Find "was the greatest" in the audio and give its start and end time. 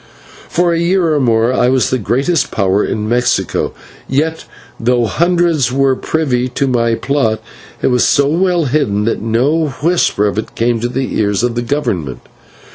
1.69-2.49